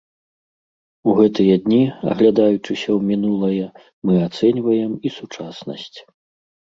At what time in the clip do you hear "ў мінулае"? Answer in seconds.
2.97-3.67